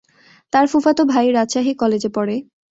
[0.53, 2.35] তার ফুফাতো ভাই রাজশাহী কলেজে পড়ে।